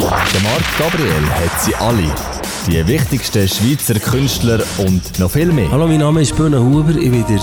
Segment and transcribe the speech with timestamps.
[0.00, 2.14] Der Marc Gabriel hat sie alle.
[2.68, 5.68] Die wichtigsten Schweizer Künstler und noch viel mehr.
[5.72, 6.90] Hallo, mein Name ist Böhne Huber.
[6.90, 7.40] Ich bin, der,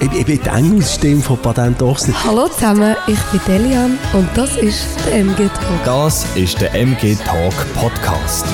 [0.00, 2.14] ich, ich bin die Engelsstimme von Patent Ochsner.
[2.24, 5.84] Hallo zusammen, ich bin Delian und das ist der MG Talk.
[5.84, 8.46] Das ist der MG Talk Podcast.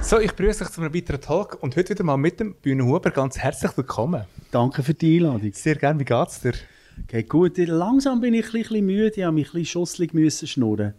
[0.00, 2.86] So, ich begrüße euch zu einem weiteren Talk und heute wieder mal mit dem Bühne
[2.86, 3.10] Huber.
[3.10, 4.24] Ganz herzlich willkommen.
[4.50, 5.52] Danke für die Einladung.
[5.52, 6.54] Sehr gerne, wie geht's dir?
[7.08, 7.58] Geht gut.
[7.58, 10.94] Langsam bin ich ein bisschen müde, ich habe mich ein bisschen schusselig müssen schnurren.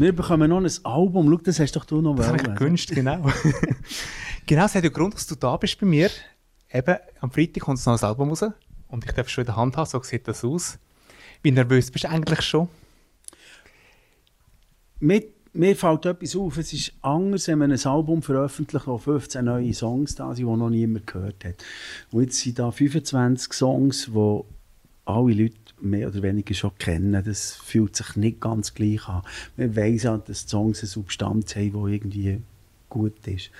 [0.00, 1.30] Wir bekommen noch ein Album.
[1.30, 3.20] Schau, das hast doch du noch Das ich gewünscht, genau.
[4.46, 6.08] genau, das hat ja Grund, dass du da bist bei mir.
[6.72, 8.46] Eben, am Freitag kommt noch ein Album raus
[8.88, 10.78] und ich darf es schon in der Hand haben, so sieht das aus.
[11.42, 12.68] Wie nervös bist du eigentlich schon?
[15.00, 19.44] Mit, mir fällt etwas auf, es ist anders, wenn man ein Album veröffentlicht, wo 15
[19.44, 21.56] neue Songs da sind, die noch niemand gehört hat.
[22.10, 24.40] Und jetzt sind da 25 Songs, die
[25.04, 27.22] alle Leute mehr oder weniger schon kennen.
[27.24, 29.22] Das fühlt sich nicht ganz gleich an.
[29.56, 32.40] Man weiss auch, dass die Songs eine Substanz haben, die irgendwie
[32.88, 33.50] gut ist.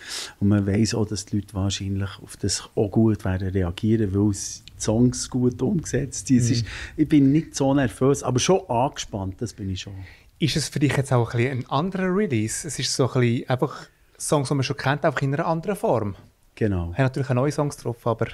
[0.40, 4.32] Und man weiss auch, dass die Leute wahrscheinlich auf das auch gut werden reagieren, weil
[4.32, 6.38] die Songs gut umgesetzt sind.
[6.50, 6.64] Ist,
[6.96, 9.94] ich bin nicht so nervös, aber schon angespannt, das bin ich schon.
[10.38, 12.66] Ist es für dich jetzt auch ein, bisschen ein anderer Release?
[12.66, 13.86] Es ist so ein bisschen einfach
[14.18, 16.16] Songs, die man schon kennt, einfach in einer anderen Form.
[16.54, 16.86] Genau.
[16.92, 18.26] Ich habe natürlich auch neue Songs drauf, aber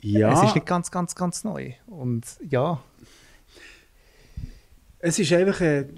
[0.00, 0.32] Ja.
[0.32, 1.72] es ist nicht ganz, ganz, ganz neu.
[1.86, 2.80] Und ja,
[5.04, 5.88] Es ist einfach eine,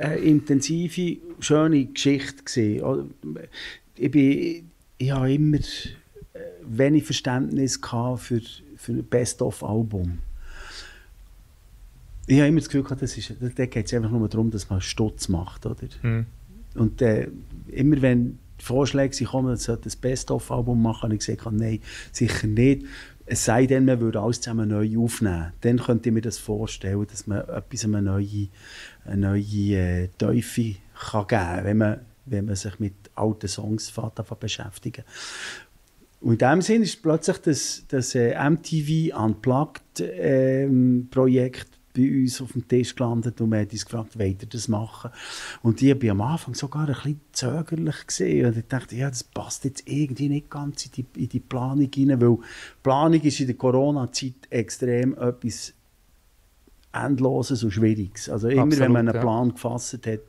[0.00, 3.14] eine intensive, schöne Geschichte gewesen.
[3.94, 8.40] Ich, bin, ich habe immer äh, wenig Verständnis gehabt für,
[8.76, 10.18] für ein Best-of-Album.
[12.26, 14.68] Ich habe immer das Gefühl gehabt, das ist, da geht es einfach nur darum, dass
[14.68, 15.64] man Stutz macht.
[15.64, 15.76] Oder?
[16.02, 16.26] Mhm.
[16.74, 17.28] Und äh,
[17.68, 21.78] immer wenn Vorschläge sie kommen, man sollte ein Best-of-Album machen, habe ich gesagt, nein,
[22.10, 22.86] sicher nicht.
[23.30, 25.52] Es sei denn, man würde alles zusammen neu aufnehmen.
[25.60, 28.48] Dann könnte ich mir das vorstellen, dass man etwas eine neue,
[29.04, 33.92] eine neue äh, Teufel kann geben kann, wenn man, wenn man sich mit alten Songs
[34.40, 35.04] beschäftigen.
[36.20, 41.08] Und in dem Sinn ist plötzlich das, das äh, MTV Unplugged ähm,
[41.94, 45.10] bei uns auf dem Tisch gelandet und wir haben uns gefragt, wollt ihr das machen?
[45.62, 49.24] Und ich war am Anfang sogar ein bisschen zögerlich gesehen und ich dachte, ja, das
[49.24, 52.38] passt jetzt irgendwie nicht ganz in die, in die Planung hinein, weil
[52.82, 55.74] Planung ist in der Corona-Zeit extrem etwas
[56.92, 58.28] Endloses und Schwieriges.
[58.28, 59.20] Also immer, Absolut, wenn man einen ja.
[59.20, 60.20] Plan gefasst hat,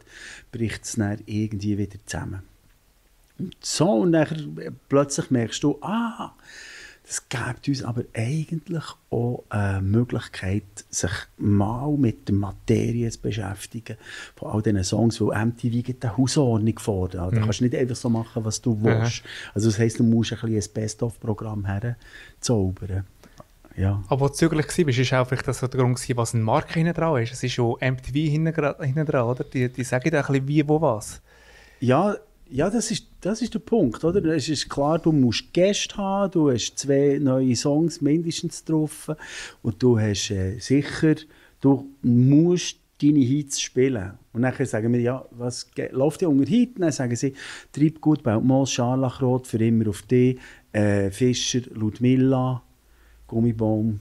[0.51, 2.41] bricht es dann irgendwie wieder zusammen.
[3.37, 6.33] Und so, und dann plötzlich merkst du, ah,
[7.09, 10.61] das gibt uns aber eigentlich auch eine Möglichkeit,
[10.91, 13.97] sich mal mit der Materie zu beschäftigen
[14.35, 17.09] von all diesen Songs, weil MTV gibt eine Hausordnung vor.
[17.09, 17.41] Da Mhm.
[17.41, 19.23] kannst du nicht einfach so machen, was du willst.
[19.55, 23.05] Also das heisst, du musst ein, ein Best-of-Programm herzaubern.
[23.75, 24.03] Ja.
[24.07, 26.93] Aber als du zögerlich warst, war auch vielleicht das der Grund, was ein Marke hinten
[26.93, 27.31] dran ist.
[27.33, 29.43] Es ist schon MTV hinten dran, oder?
[29.45, 31.21] Die, die sagen dir ein bisschen wie, wo, was.
[31.79, 32.15] Ja,
[32.49, 34.03] ja das, ist, das ist der Punkt.
[34.03, 34.23] Oder?
[34.25, 39.11] Es ist klar, du musst Gäste haben, du hast zwei neue Songs mindestens drauf
[39.61, 41.15] und du hast äh, sicher,
[41.61, 44.11] du musst deine Hits spielen.
[44.33, 46.79] Und dann sagen wir, ja, was läuft ja unter Hit?
[46.79, 47.33] Dann sagen sie,
[47.71, 50.38] Treibgut, Beltmoos, Scharlachrot, für immer auf dich,
[50.71, 52.61] äh, Fischer, Ludmilla,
[53.27, 53.99] Gummibaum.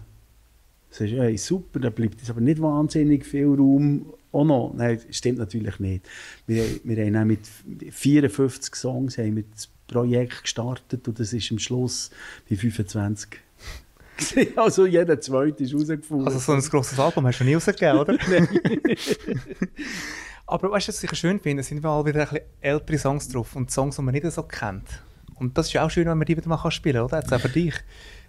[0.90, 4.06] Das ist hey, super, da bleibt jetzt aber nicht wahnsinnig viel Raum.
[4.30, 6.06] Auch noch, nein, stimmt natürlich nicht.
[6.46, 7.46] Wir, wir haben mit
[7.90, 12.10] 54 Songs haben wir das Projekt gestartet und das ist am Schluss
[12.48, 13.30] bei 25.
[13.30, 14.52] gewesen.
[14.56, 16.26] also jeder zweite ist rausgefunden.
[16.26, 18.16] Also so ein grosses Album hast du nie rausgegeben, oder?
[20.46, 21.62] Aber weißt du, was ich schön finde?
[21.62, 25.02] Sind mal wieder ein bisschen ältere Songs drauf und Songs, die man nicht so kennt.
[25.34, 27.20] Und das ist ja auch schön, wenn man die wieder mal kann spielen kann, oder?
[27.20, 27.74] Jetzt auch für dich.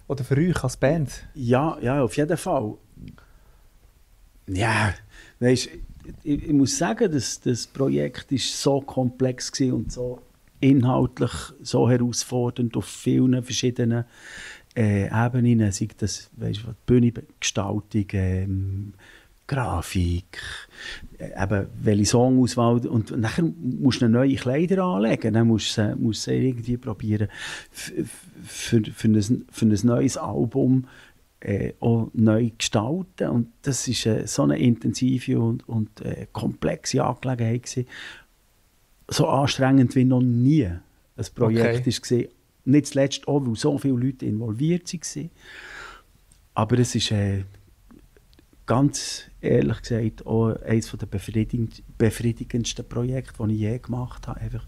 [0.06, 1.26] Oder für euch als Band.
[1.34, 2.74] Ja, ja, auf jeden Fall.
[4.48, 4.94] Ja,
[5.38, 5.68] weißt,
[6.22, 10.20] ich, ich muss sagen, dass das Projekt ist so komplex war und so
[10.60, 14.04] inhaltlich so herausfordernd auf vielen verschiedenen
[14.76, 18.92] äh, Ebenen, sei das weißt, Bühnengestaltung, ähm,
[19.46, 20.38] Grafik,
[21.18, 26.26] äh, eben welche Songauswahl und nachher musst du neue Kleider anlegen, dann musst du musst
[26.26, 27.28] du irgendwie probieren.
[27.72, 28.04] Für,
[28.94, 30.86] für, ein, für ein neues Album
[31.40, 37.02] äh, auch neu gestalten und das ist äh, so eine intensive und, und äh, komplexe
[37.04, 37.86] Angelegenheit gewesen.
[39.08, 40.80] so anstrengend wie noch nie ein
[41.34, 41.88] Projekt Okay.
[41.88, 42.28] ist gewesen.
[42.66, 45.30] nicht zuletzt auch, weil so viele Leute involviert waren
[46.54, 47.44] aber es ist äh,
[48.66, 54.40] ganz ehrlich gesagt auch eines der befriedigend, befriedigendsten Projekte, die ich je gemacht habe.
[54.40, 54.64] Einfach,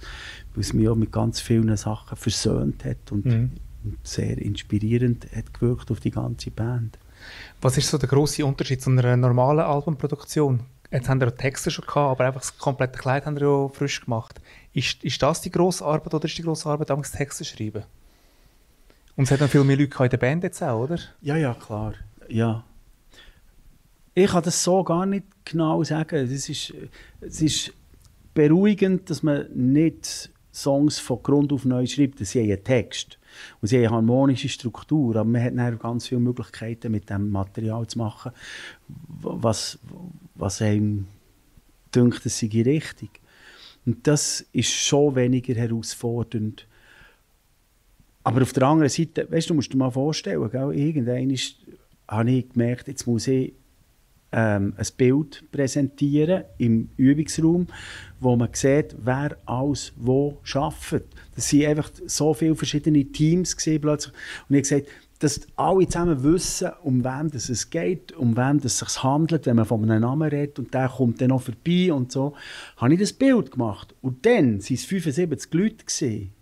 [0.54, 3.50] weil es mich auch mit ganz vielen Sachen versöhnt hat und, Mhm.
[3.84, 6.98] Und sehr inspirierend hat gewirkt auf die ganze Band.
[7.60, 10.60] Was ist so der grosse Unterschied zu einer normalen Albumproduktion?
[10.90, 14.02] Jetzt haben wir Texte schon gehabt, aber einfach das komplette Kleid haben wir ja frisch
[14.02, 14.40] gemacht.
[14.74, 17.84] Ist, ist das die grosse Arbeit oder ist die grosse Arbeit, damals Texte schreiben?
[19.16, 20.98] Und es hat dann viel mehr Leute in der Band jetzt auch, oder?
[21.20, 21.94] Ja, ja, klar.
[22.28, 22.64] Ja.
[24.14, 26.16] Ich kann das so gar nicht genau sagen.
[26.16, 26.74] Es ist,
[27.20, 27.72] es ist
[28.34, 32.18] beruhigend, dass man nicht Songs von Grund auf neu schreibt.
[32.18, 33.18] Sie haben einen Text
[33.60, 37.86] und sie haben harmonische Struktur, aber man hat dann ganz viele Möglichkeiten, mit dem Material
[37.86, 38.32] zu machen,
[39.20, 39.78] was,
[40.34, 41.06] was einem
[41.94, 43.10] denkt, es sei richtig.
[43.84, 46.66] Und das ist schon weniger herausfordernd.
[48.24, 51.36] Aber auf der anderen Seite, weißt du, musst dir mal vorstellen, gell, irgendwann
[52.08, 53.54] habe ich gemerkt, jetzt muss ich
[54.32, 57.66] ähm, ein Bild präsentieren im Übungsraum,
[58.20, 61.06] wo man sieht, wer alles wo arbeitet.
[61.34, 64.14] Das waren einfach so viele verschiedene Teams plötzlich.
[64.48, 64.86] Und ich habe gesagt,
[65.22, 69.66] dass alle zusammen wissen, um wen es geht, um wen es sich handelt, wenn man
[69.66, 72.34] von einem Namen redet und der kommt dann noch vorbei und so,
[72.76, 73.94] habe ich das Bild gemacht.
[74.02, 75.84] Und dann waren es 75 Leute.
[75.84, 76.41] Gewesen.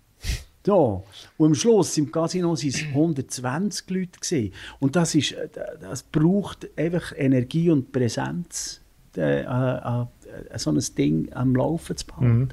[0.66, 0.74] Ja.
[0.74, 1.04] Und
[1.46, 4.20] am Schluss im Casino waren es 120 Leute.
[4.20, 4.52] Gewesen.
[4.78, 5.48] Und das, ist, äh,
[5.80, 8.80] das braucht einfach Energie und Präsenz,
[9.16, 12.38] äh, äh, äh, so ein Ding am Laufen zu behalten.
[12.38, 12.48] Mhm.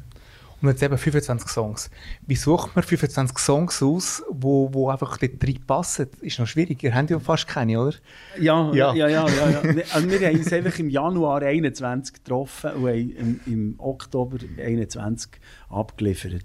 [0.60, 1.92] Und jetzt eben 25 Songs.
[2.26, 6.08] Wie sucht man 25 Songs aus, wo, wo einfach dort drin passen?
[6.22, 6.82] Ist noch schwierig.
[6.82, 7.94] Ihr habt ja fast keine, oder?
[8.40, 9.08] Ja, ja, ja.
[9.08, 9.84] ja, ja, ja.
[9.94, 15.34] also wir haben uns einfach im Januar 21 getroffen und haben im, im Oktober 21
[15.70, 16.44] abgeliefert.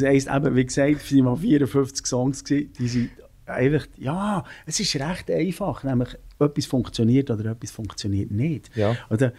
[0.00, 3.10] Das heisst eben, wie gesagt, es waren 54 Songs, gewesen, die sind
[3.46, 8.74] einfach, ja, es ist recht einfach, nämlich etwas funktioniert oder etwas funktioniert nicht.
[8.76, 9.32] Ja, oder,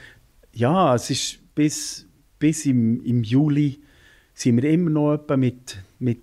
[0.54, 2.08] ja es ist bis,
[2.40, 3.80] bis im, im Juli
[4.34, 6.22] sind wir immer noch etwa mit, mit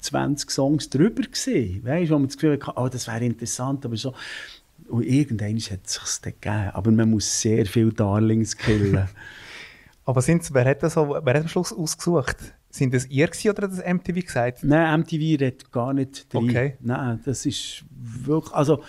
[0.00, 1.84] 20 Songs drüber gewesen.
[1.84, 4.14] Weißt du, wo man das Gefühl hatte, oh, das wäre interessant, aber so.
[4.88, 6.70] Und irgendwann hat es sich dann gegeben.
[6.74, 9.08] Aber man muss sehr viele Darlings killen.
[10.04, 12.36] aber sind's, wer, hat das, wer hat am Schluss ausgesucht?
[12.74, 14.64] Sind das ihr oder hat das MTV gesagt?
[14.64, 16.50] Nein, MTV redet gar nicht drin.
[16.50, 16.74] Okay.
[16.80, 18.82] Nein, das ist wirklich, also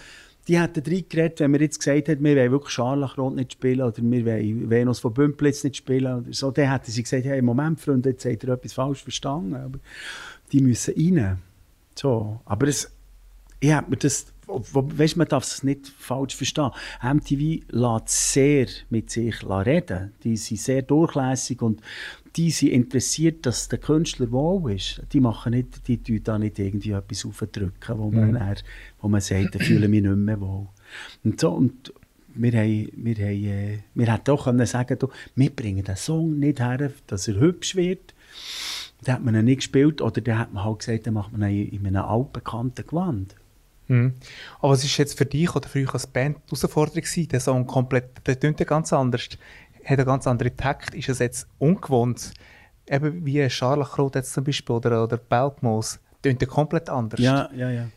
[0.47, 3.83] die hätten drin geredet, wenn wir jetzt gesagt hätten, wir wollen wirklich Scharlachrot nicht spielen
[3.83, 7.39] oder wir wollen Venus von Bümplitz nicht spielen oder so, dann hätten sie gesagt, hey,
[7.43, 9.53] Moment, Freunde, jetzt habt ihr etwas falsch verstanden.
[9.53, 9.77] Aber
[10.51, 11.37] die müssen rein.
[11.93, 12.91] So, aber es,
[13.59, 16.71] ich habe mir das, weißt, man darf es nicht falsch verstehen.
[17.01, 20.13] MTV lässt sehr mit sich reden.
[20.23, 21.81] Die sind sehr durchlässig und
[22.35, 25.01] die sind interessiert, dass der Künstler wohl ist.
[25.13, 28.33] Die machen nicht, die tun da nicht irgendwie etwas aufdrücken, wo man, mhm.
[28.33, 28.55] dann,
[29.01, 30.67] wo man sagt, da fühle mich nicht mehr wohl.
[31.23, 31.93] Und so, und
[32.35, 36.37] wir, haben, wir, haben, äh, wir hätten auch können sagen du, wir bringen den Song
[36.37, 38.13] nicht her, dass er hübsch wird.
[39.03, 41.49] Dann hat man ihn nicht gespielt oder dann hat man halt gesagt, dann macht man
[41.49, 43.35] ihn in einem altbekannten Gewand.
[43.87, 44.13] Mhm.
[44.59, 47.27] Aber was ist jetzt für dich oder für euch als Band die Herausforderung gewesen?
[47.29, 49.29] Der Song komplett, der ja ganz anders
[49.85, 52.33] hat einen ganz anderen Takt, ist es jetzt ungewohnt.
[52.89, 57.19] Eben wie Scharlachrot jetzt zum Beispiel oder, oder Belgmoos, tönt komplett anders.
[57.19, 57.87] Ja, ja, ja.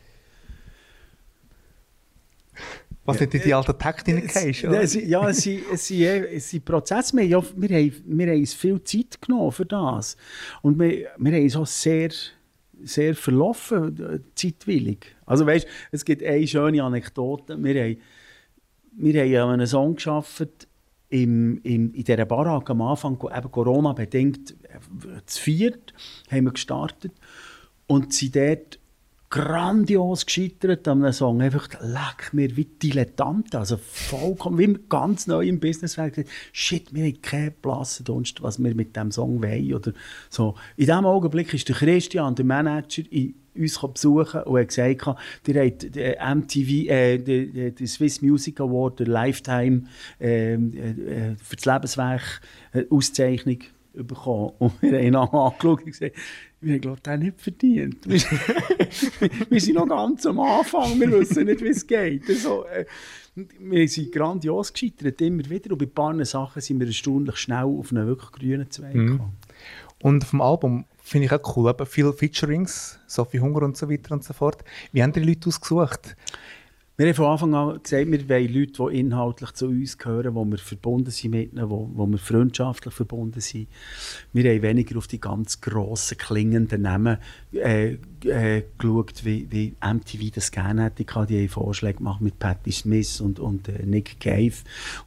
[3.05, 6.49] Was nicht in die alte Takt hineingehst, Ja, es, ja, es, sind, es, sind, es
[6.49, 7.17] sind Prozesse.
[7.17, 10.15] Wir, ja, wir, haben, wir haben uns viel Zeit genommen für das.
[10.61, 12.09] Und wir, wir haben uns auch sehr,
[12.83, 15.15] sehr verlaufen, zeitwillig.
[15.25, 17.61] Also weißt, es gibt eine schöne Anekdote.
[17.61, 17.97] Wir haben,
[18.91, 20.67] wir haben einen Song geschafft,
[21.09, 25.93] im, im, in dieser Baracke am Anfang, eben Corona-bedingt, äh, zu viert,
[26.29, 27.13] haben wir gestartet
[27.87, 28.78] und sind dort
[29.29, 31.41] grandios gescheitert an einem Song.
[31.41, 36.25] Einfach, leck mir wie Dilettanten, also vollkommen, wie ganz neu im Business waren.
[36.51, 39.73] Shit, wir haben keine Blasse Dunst, was wir mit diesem Song wollen.
[39.73, 39.93] Oder
[40.29, 40.55] so.
[40.77, 45.61] In diesem Augenblick ist der Christian, der Manager, in uns besuchen und hat gesagt, ihr
[45.63, 49.83] habt den MTV, äh, den, den Swiss Music Award, der Lifetime
[50.19, 52.41] ähm, äh, für das Lebenswerk
[52.73, 53.59] äh, Auszeichnung
[53.93, 54.53] bekommen.
[54.59, 56.15] Und wir haben ihn angeschaut und gesagt,
[56.61, 58.09] wir haben ich nicht verdient.
[59.49, 62.27] wir sind noch ganz am Anfang, wir wissen nicht, wie es geht.
[62.27, 62.85] Also, äh,
[63.59, 65.71] wir sind grandios gescheitert, immer wieder.
[65.71, 69.07] Und bei ein paar Sachen sind wir erstaunlich schnell auf einen wirklich grünen Zweig mhm.
[69.07, 69.37] gekommen.
[70.01, 71.69] Und vom Album finde ich auch cool.
[71.69, 74.63] Aber viele Featurings, Sophie Hunger und so weiter und so fort.
[74.91, 76.15] Wie haben die Leute ausgesucht?
[76.99, 80.43] Wir haben von Anfang an gesagt, wir wollen Leute, die inhaltlich zu uns gehören, wo
[80.43, 83.69] wir verbunden sind mit ihnen, wo, wo wir freundschaftlich verbunden sind.
[84.33, 87.19] Wir haben weniger auf die ganz grossen, klingenden Namen
[87.53, 91.05] äh, äh, geschaut, wie, wie MTV das gerne hätte.
[91.05, 94.55] Die haben Vorschläge gemacht mit Patti Smith und, und äh, Nick Cave.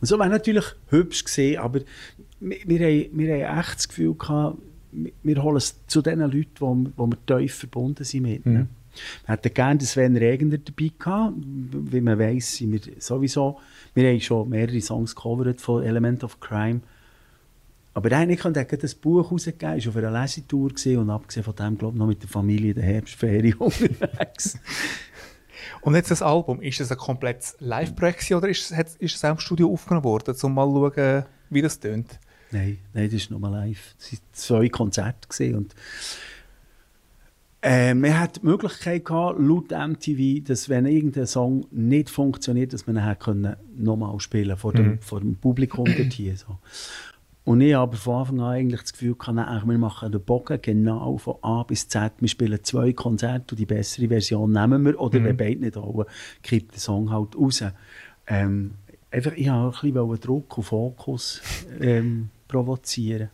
[0.00, 1.80] Und so war natürlich hübsch gesehen, aber
[2.40, 4.56] wir, wir, haben, wir haben echt das Gefühl gehabt,
[4.92, 8.46] wir holen es zu den Leuten, wo, wo wir tief verbunden sind mit.
[8.46, 8.68] Mhm.
[9.24, 11.34] Wir hätten gerne Sven Regender dabei gehabt.
[11.36, 13.58] Wie man weiss, sind wir sowieso,
[13.94, 16.82] wir haben schon mehrere Songs gecovert von Element of Crime.
[17.94, 21.76] Aber eigentlich hat er das Buch rausgegeben, war auf einer Lesetour und abgesehen von dem,
[21.76, 24.58] glaube ich, noch mit der Familie in der Herbstferien unterwegs.
[25.82, 29.32] Und jetzt das Album, ist das ein komplettes Live-Projekt oder ist es, ist es auch
[29.32, 32.18] im Studio aufgenommen worden, um mal zu schauen, wie das tönt?
[32.52, 33.94] Nein, nein, das ist nur live.
[33.98, 35.74] Es waren zwei Konzerte gewesen und
[37.64, 42.88] äh, man hat die Möglichkeit gehabt, laut MTV, dass wenn irgendein Song nicht funktioniert, dass
[42.88, 44.98] man ihn nochmal spielen vor dem, mhm.
[44.98, 46.36] vor dem Publikum dort hier.
[46.36, 46.58] So.
[47.44, 51.18] Und ich habe von Anfang an eigentlich das Gefühl gehabt, wir machen den Bogen genau
[51.18, 52.12] von A bis Z.
[52.18, 55.00] Wir spielen zwei Konzerte und die bessere Version nehmen wir.
[55.00, 55.24] Oder mhm.
[55.24, 56.08] wenn beide nicht wollen,
[56.42, 57.64] kippt der Song halt raus.
[58.26, 58.72] Ähm,
[59.12, 61.42] einfach, ich wollte ein bisschen Druck und Fokus
[61.80, 63.30] ähm, provozieren.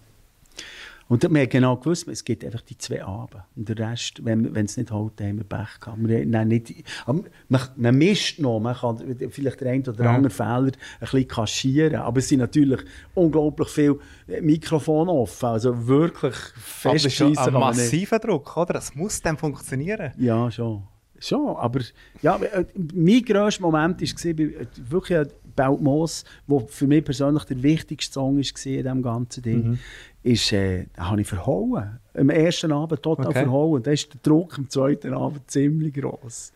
[1.09, 3.43] Und wir haben genau gewusst, es gibt einfach die zwei Abend.
[3.57, 5.99] Und der Rest, wenn, es nicht hält, haben wir Pech gehabt.
[6.01, 10.15] Wir, nein, nicht, man, man mischt noch, man kann vielleicht den einen oder ja.
[10.15, 12.81] anderen Fehler ein bisschen kaschieren, aber es sind natürlich
[13.15, 13.99] unglaublich viele
[14.43, 17.35] Mikrofone offen, also wirklich festschießen.
[17.35, 18.75] Das ist ein massiver Druck, oder?
[18.75, 20.13] Das muss dann funktionieren.
[20.19, 20.83] Ja, schon.
[21.21, 21.81] Schon, aber
[22.23, 25.29] ja, äh, mein grösster Moment war wirklich
[25.63, 29.69] Beltmoos, der für mich persönlich der wichtigste Song war in diesem ganzen Ding.
[29.71, 29.79] Mhm
[30.23, 32.01] ist, äh, habe ich verhauen.
[32.15, 33.45] Am ersten Abend total okay.
[33.45, 33.83] verhauen.
[33.83, 36.53] Da ist der Druck am zweiten Abend ziemlich groß.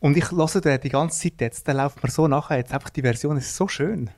[0.00, 2.90] Und ich lasse dir die ganze Zeit jetzt, dann läuft mir so nachher, jetzt einfach
[2.90, 4.10] die Version ist so schön.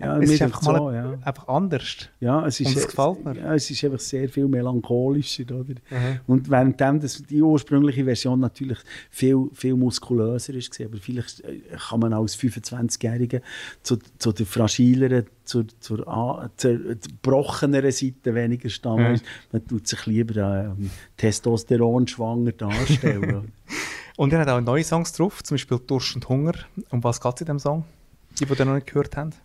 [0.00, 1.11] Ja, es ist einfach, so, mal ja.
[1.24, 2.08] Einfach anders.
[2.20, 3.36] Ja, es ist, und es gefällt mir.
[3.36, 5.44] Ja, es ist einfach sehr viel melancholischer.
[5.44, 5.74] Oder?
[5.90, 6.20] Mhm.
[6.26, 8.78] Und währenddem das, die ursprüngliche Version natürlich
[9.10, 13.40] viel, viel muskulöser ist, aber vielleicht äh, kann man als 25-Jähriger
[13.82, 19.12] zu, zu der fragileren, zur, zur, zur gebrochenen Seite weniger stammen.
[19.12, 19.20] Mhm.
[19.52, 20.86] Man tut sich lieber äh,
[21.16, 23.52] Testosteron schwanger darstellen.
[24.16, 26.54] und er hat auch neue Songs drauf, zum Beispiel Durst und Hunger.
[26.90, 27.84] Um was geht es in diesem Song?
[28.38, 29.36] Die, die ihr noch nicht gehört habt?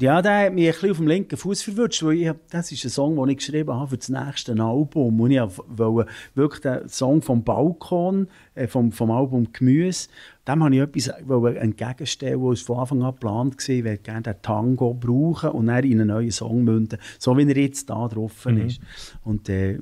[0.00, 2.84] Ja, der hat mich ein bisschen auf dem linken Fuß verwünscht, weil ich das ist
[2.84, 5.20] ein Song, den ich geschrieben habe für das nächste Album.
[5.20, 10.08] Und ich wollte wirklich den Song vom Balkon, äh, vom, vom Album Gemüse,
[10.46, 13.74] dem habe ich etwas entgegenstellen, was von Anfang an geplant war.
[13.74, 17.48] Ich würde gerne den Tango brauchen und dann in einen neuen Song münden, so wie
[17.48, 18.66] er jetzt da drauf mhm.
[18.66, 18.80] ist.
[19.22, 19.78] Und äh,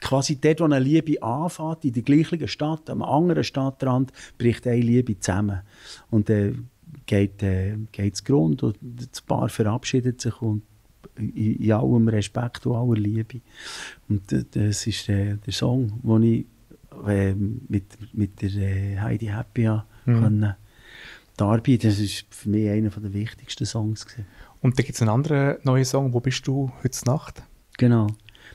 [0.00, 4.80] quasi dort, wo eine Liebe anfängt, in der gleichen Stadt, am anderen Stadtrand, bricht eine
[4.80, 5.60] Liebe zusammen.
[6.10, 6.52] Und äh,
[7.06, 7.76] geht äh,
[8.24, 10.62] Grund und das Paar verabschiedet sich und
[11.16, 13.40] in, in allem Respekt und aller Liebe.
[14.08, 16.46] Und äh, das ist äh, der Song, den ich
[17.06, 19.80] äh, mit, mit der äh, Heidi Happy mhm.
[20.04, 20.54] können
[21.36, 21.90] darbieten.
[21.90, 24.06] Das ist für mich einer der wichtigsten Songs.
[24.06, 24.26] Gewesen.
[24.60, 27.42] Und da gibt es einen anderen neuen Song, «Wo bist du heute Nacht?»
[27.76, 28.06] Genau.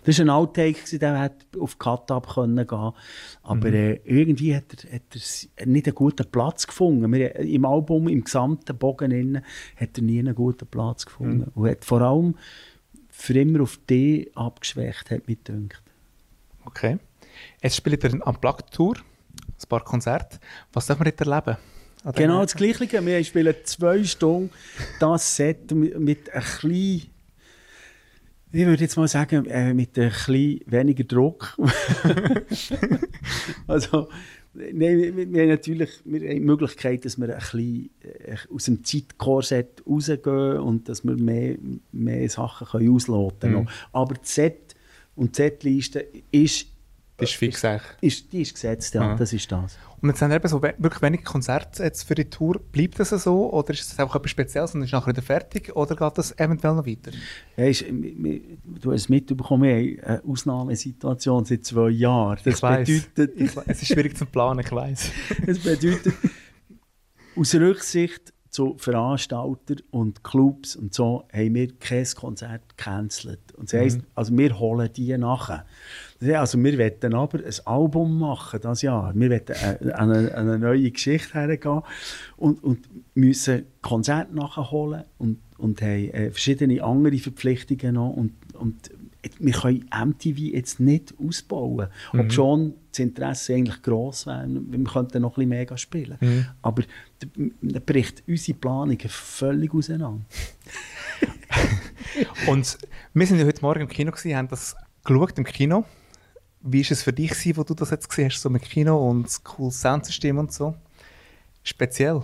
[0.03, 2.93] Das war ein Outtake, der hätte auf Cut up können gehen
[3.43, 3.73] Aber mhm.
[3.73, 5.01] äh, irgendwie hat er, hat
[5.55, 7.11] er nicht einen guten Platz gefunden.
[7.11, 9.43] Wir, Im Album, im gesamten Bogen innen,
[9.75, 11.51] hat er nie einen guten Platz gefunden.
[11.53, 11.61] Mhm.
[11.61, 12.35] Und hat vor allem
[13.09, 15.83] für immer auf D abgeschwächt, hat mich gedacht.
[16.65, 16.97] Okay.
[17.61, 20.39] Jetzt spielt er am Plug-Tour, ein paar Konzerte.
[20.71, 21.57] Was darf man jetzt erleben?
[22.15, 23.05] Genau das Gleiche.
[23.05, 24.51] Wir spielen zwei Stunden
[24.99, 27.09] das Set mit, mit ein bisschen
[28.51, 31.57] ich würde jetzt mal sagen, äh, mit ein bisschen weniger Druck.
[33.67, 34.09] also,
[34.53, 38.65] nein, wir, wir, haben natürlich wir haben die Möglichkeit, dass wir ein bisschen äh, aus
[38.65, 41.57] dem Zeitkorsett rausgehen und dass wir mehr,
[41.91, 43.63] mehr Sachen können ausloten können.
[43.63, 43.69] Mhm.
[43.91, 44.75] Aber die Set
[45.15, 46.67] und Setliste ist
[47.19, 47.63] das ist fix
[48.01, 49.15] Ist, die ist gesetzt, ja, Aha.
[49.15, 49.77] das ist das.
[50.01, 52.59] Und jetzt haben wir eben so wirklich wenige Konzerte jetzt für die Tour.
[52.71, 55.95] Bleibt das so oder ist das einfach etwas Spezielles und ist nachher wieder fertig oder
[55.95, 57.11] geht das eventuell noch weiter?
[57.57, 62.39] Ja, ist, du hast es mitbekommen, wir haben eine Ausnahmesituation seit zwei Jahren.
[62.43, 62.87] Das ich weiss.
[62.87, 63.41] bedeutet...
[63.41, 65.11] Ich, es ist schwierig zu planen, ich weiß.
[65.45, 66.13] das bedeutet,
[67.35, 73.39] aus Rücksicht zu Veranstaltern und Clubs und so haben wir kein Konzert gecancelt.
[73.55, 74.05] Und das heisst, mhm.
[74.15, 75.65] also wir holen die nachher.
[76.33, 79.13] Also wir wollen aber ein Album machen das Jahr.
[79.15, 81.81] Wir wollen an eine, eine, neue Geschichte hergehen
[82.37, 88.89] und, und müssen Konzerte nachholen und, und haben äh, verschiedene andere Verpflichtungen noch und, und
[89.39, 91.89] wir können MTV jetzt nicht ausbauen.
[92.13, 92.19] Mhm.
[92.19, 96.17] Ob schon das Interesse eigentlich gross wäre, wir könnten noch ein bisschen mehr spielen.
[96.21, 96.45] Mhm.
[96.61, 96.83] Aber
[97.61, 100.21] da bricht unsere Planung völlig auseinander.
[102.47, 102.77] und
[103.13, 105.85] wir sind ja heute Morgen im Kino gewesen, haben das geschaut im Kino.
[106.61, 109.09] Wie war es für dich, gewesen, wo du das jetzt gesehen hast, so im Kino
[109.09, 110.75] und das cooles Soundsystem und so?
[111.63, 112.23] Speziell?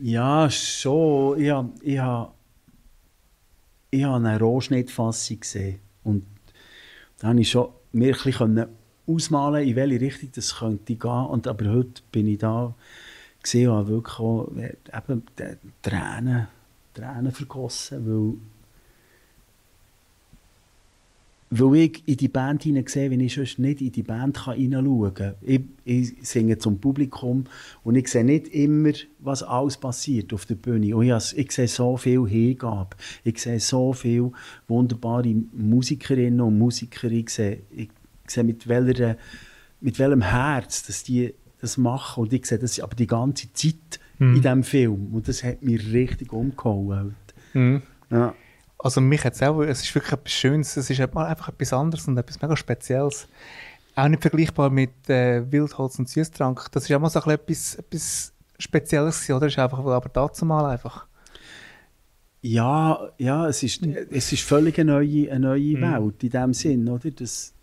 [0.00, 1.40] Ja, schon.
[1.40, 2.32] Ich habe, ich habe,
[3.94, 6.24] ich habe eine Rohschnittfassung gesehen und
[7.18, 8.66] da konnte ich schon mir ein
[9.06, 11.26] ausmalen, in welche Richtung das könnte gehen.
[11.26, 12.74] Und, aber heute bin ich da
[13.42, 16.48] gesehen und habe wirklich auch, äh, eben, äh, Tränen,
[16.92, 18.34] Tränen vergossen, weil
[21.50, 25.34] weil ich in die Band hineinsehe, wenn ich sonst nicht in die Band hineinschauen kann.
[25.42, 27.44] Ich, ich singe zum Publikum
[27.84, 30.96] und ich sehe nicht immer, was alles passiert auf der Bühne.
[30.96, 32.96] Und ich, ich sehe so viel Hingabe.
[33.22, 34.32] Ich sehe so viele
[34.66, 37.10] wunderbare Musikerinnen und Musiker.
[37.10, 37.90] Ich sehe, ich
[38.26, 39.16] sehe mit, welcher,
[39.80, 42.22] mit welchem Herz dass die das machen.
[42.24, 44.36] Und ich sehe das aber die ganze Zeit Mhm.
[44.36, 45.14] in diesem Film.
[45.14, 47.14] Und das hat mich richtig umgehauen.
[47.52, 47.82] Mhm.
[48.10, 48.34] Ja.
[48.84, 51.72] Also mich hat es auch, es ist wirklich etwas Schönes, es ist mal einfach etwas
[51.72, 53.26] anderes und etwas mega Spezielles.
[53.96, 56.70] Auch nicht vergleichbar mit äh, Wildholz und Süßtrank.
[56.70, 59.40] Das ist auch mal so ein etwas, etwas Spezielles oder?
[59.40, 61.06] Das ist einfach aber dazu mal einfach.
[62.42, 66.86] Ja, ja, es ist, es ist völlig eine neue, eine neue Welt in dem Sinn,
[66.86, 67.10] oder?
[67.10, 67.54] Das,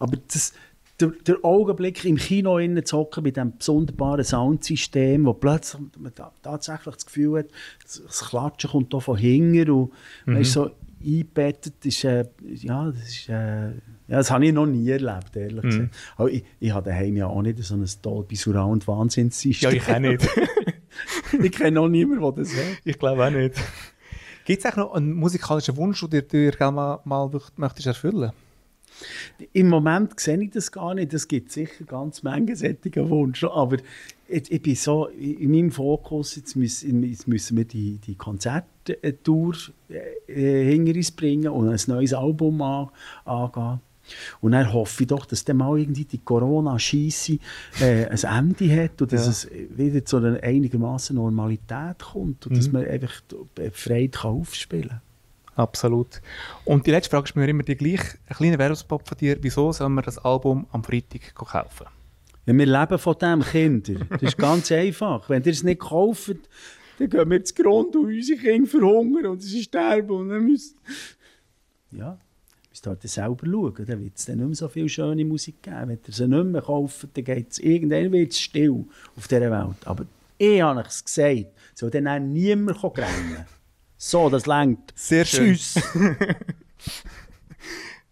[0.00, 0.54] aber das,
[1.02, 6.94] der, der Augenblick im Kino hocken mit diesem sonderbaren Soundsystem, wo plötzlich man ta- tatsächlich
[6.94, 7.46] das Gefühl hat,
[7.82, 9.92] das Klatschen kommt hier von hinten und
[10.26, 10.70] man ist so
[11.04, 13.68] eingebettet, ist, äh, ja, das ist, äh,
[14.08, 15.94] ja, das habe ich noch nie erlebt, ehrlich gesagt.
[16.16, 19.72] Aber ich, ich habe daheim ja auch nicht so ein Dolby Surround Ja, Wahnsinnssystem.
[19.72, 20.28] ich auch nicht.
[21.42, 22.62] ich kenne noch niemanden, der das hat.
[22.84, 23.54] ich glaube auch nicht.
[24.44, 28.32] Gibt es noch einen musikalischen Wunsch, den du dir gerne mal, mal möchtest erfüllen
[29.52, 31.12] Im Moment sehe ich das gar nicht.
[31.14, 33.50] Es gibt sicher ganz Menge solcher Wünsche.
[33.50, 33.76] Aber
[34.28, 39.54] ich, ich bin so in meinem Fokus, jetzt müssen, jetzt müssen wir die, die Konzerttour
[40.26, 42.88] äh, hinter uns bringen und ein neues Album an,
[43.24, 43.80] angehen.
[44.40, 47.38] Und dann hoffe ich doch, dass dann mal irgendwie die Corona-Scheisse
[47.80, 48.18] äh, ein
[48.58, 49.30] Ende hat und dass Ja.
[49.30, 53.20] es wieder zu einer einigermaßen Normalität kommt und dass man einfach
[53.54, 55.00] befreit kann aufspielen kann.
[55.54, 56.20] Absolut.
[56.64, 58.18] Und die letzte Frage ist mir immer die gleiche.
[58.26, 59.36] Ein kleiner Werbespot von dir.
[59.40, 61.86] Wieso soll man das Album am Freitag kaufen?
[62.46, 64.04] Ja, wir leben von dem, Kinder.
[64.10, 65.28] Das ist ganz einfach.
[65.28, 66.36] Wenn ihr es nicht kauft,
[66.98, 70.10] dann gehen wir zu Grund und unsere Kinder verhungern und sie sterben.
[70.10, 70.76] Und dann müssen...
[71.92, 72.18] Ja,
[72.70, 73.86] müsst ihr halt selber schauen.
[73.86, 75.88] Dann wird es dann nicht mehr so viel schöne Musik geben.
[75.88, 78.86] Wenn ihr sie nicht mehr kauft, dann geht es irgendwann wird's still
[79.16, 79.86] auf dieser Welt.
[79.86, 80.06] Aber
[80.38, 83.46] ich habe es gesagt, soll dann auch niemand rennen.
[84.04, 84.92] So, das längt.
[84.96, 85.54] Sehr schön.
[85.54, 85.80] Tschüss.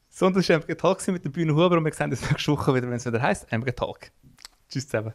[0.09, 2.53] So, und das war MG Talk mit der Bühne Huber und wir sehen uns nächste
[2.53, 4.11] Woche wieder, wenn es wieder heisst MG Talk.
[4.69, 5.15] Tschüss zusammen.